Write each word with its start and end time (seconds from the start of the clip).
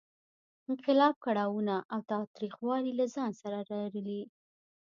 انقلاب 0.69 1.15
کړاوونه 1.25 1.75
او 1.93 1.99
تاوتریخوالی 2.11 2.91
له 2.99 3.05
ځان 3.15 3.31
سره 3.41 3.57
لرلې. 3.69 4.21